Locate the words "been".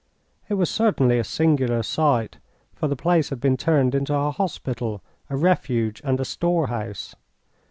3.39-3.55